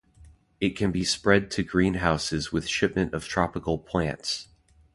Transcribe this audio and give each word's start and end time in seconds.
It 0.59 0.75
can 0.75 0.91
be 0.91 1.03
spread 1.03 1.51
to 1.51 1.63
greenhouses 1.63 2.51
with 2.51 2.67
shipments 2.67 3.13
of 3.13 3.27
tropical 3.27 3.77
plants. 3.77 4.47